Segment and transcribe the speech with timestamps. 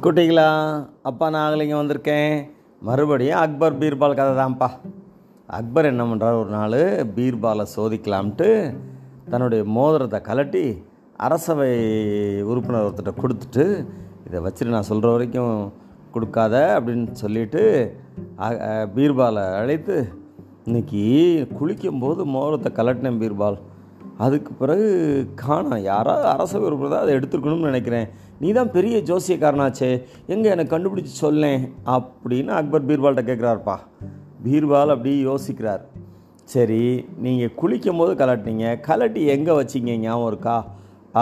[0.00, 0.46] குட்டிங்களா
[1.08, 2.34] அப்பா நான் இங்கே வந்திருக்கேன்.
[2.88, 4.68] மறுபடியும் அக்பர் பீர்பால் கதை தான்ப்பா.
[5.58, 6.78] அக்பர் என்ன பண்ணுறார் ஒரு நாள்
[7.16, 8.48] பீர்பாலை சோதிக்கலாம்ட்டு
[9.32, 10.64] தன்னுடைய மோதிரத்தை கலட்டி
[11.26, 11.68] அரசவை
[12.50, 13.64] உறுப்பினர் ஒருத்தர்கிட்ட கொடுத்துட்டு
[14.28, 15.56] இதை வச்சுட்டு நான் சொல்கிற வரைக்கும்
[16.14, 17.62] கொடுக்காத அப்படின்னு சொல்லிட்டு
[18.96, 19.96] பீர்பாலை அழைத்து
[20.66, 21.04] இன்னைக்கு
[21.58, 23.58] குளிக்கும்போது மோதிரத்தை கலட்டினேன் பீர்பால்.
[24.24, 24.88] அதுக்கு பிறகு
[25.42, 28.08] காணா யாராவது அரச உறுப்பினர் தான் அதை எடுத்துருக்கணும்னு நினைக்கிறேன்.
[28.40, 29.90] நீ தான் பெரிய ஜோசியக்காரனாச்சே
[30.34, 31.62] எங்கே எனக்கு கண்டுபிடிச்சி சொல்லேன்
[31.96, 33.76] அப்படின்னு அக்பர் பீர்பால்கிட்ட கேட்குறாருப்பா
[34.44, 35.82] பீர்பால் அப்படி யோசிக்கிறார்.
[36.52, 36.82] சரி
[37.24, 40.56] நீங்கள் குளிக்கும் போது கலட்டினீங்க கலட்டி எங்கே வச்சீங்க ஞாபகம் இருக்கா?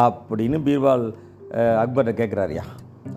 [0.04, 1.04] அப்படின்னு பீர்பால்
[1.82, 2.64] அக்பர்கிட்ட கேட்குறாருயா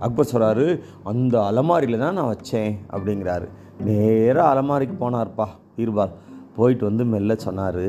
[0.06, 0.66] அக்பர் சொல்கிறாரு
[1.12, 3.48] அந்த அலமாரியில் தான் நான் வச்சேன் அப்படிங்கிறாரு.
[3.88, 5.48] நேராக அலமாரிக்கு போனார்ப்பா
[5.78, 6.16] பீர்பால்
[6.58, 7.86] போயிட்டு வந்து மெல்ல சொன்னார்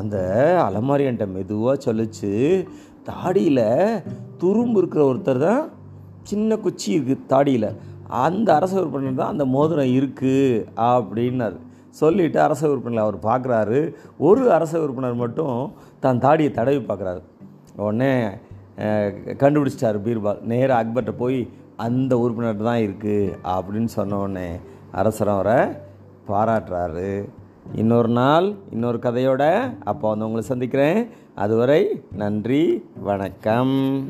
[0.00, 0.16] அந்த
[0.66, 2.30] அலமாரி என்கிட்ட மெதுவாக சொல்லிச்சு
[3.08, 3.66] தாடியில்
[4.42, 5.62] துரும்பு இருக்கிற ஒருத்தர் தான்
[6.30, 7.68] சின்ன குச்சி இருக்குது தாடியில்.
[8.24, 11.56] அந்த அரச உறுப்பினர் தான் அந்த மோதிரம் இருக்குது அப்படின்னாரு.
[12.00, 13.80] சொல்லிவிட்டு அரச உறுப்பினர் அவர் பார்க்குறாரு
[14.28, 15.56] ஒரு அரச உறுப்பினர் மட்டும்
[16.04, 17.20] தான் தாடியை தடவி பார்க்குறாரு
[17.84, 18.12] உடனே
[18.76, 20.40] கண்டுபிடிச்சிட்டார் கண்டுபிடிச்சிட்டாரு பீர்பால்.
[20.52, 21.40] நேராக அக்பர்கிட்ட போய்
[21.86, 24.48] அந்த உறுப்பினர் தான் இருக்குது அப்படின்னு சொன்ன உடனே
[25.00, 25.58] அரசர் அவரை
[26.30, 27.12] பாராட்டுறாரு.
[27.74, 31.08] இன்னொரு நாள் இன்னொரு கதையோட அப்போ வந்து உங்களை சந்திக்கிறேன்.
[31.34, 34.04] அதுவரை நன்றி வணக்கம்.